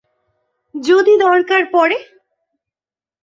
যদি 0.75 1.13
দরকার 1.17 1.63
পরে। 1.71 1.97